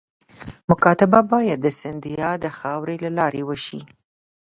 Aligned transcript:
مکاتبه 0.69 1.19
باید 1.31 1.59
د 1.61 1.67
سیندهیا 1.79 2.31
د 2.43 2.45
خاوري 2.57 2.97
له 3.05 3.09
لارې 3.17 3.41
وشي. 3.49 3.81